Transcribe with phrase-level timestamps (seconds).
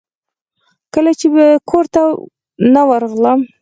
[0.93, 2.01] کله چې به کورته
[2.73, 3.39] نه ورغلم.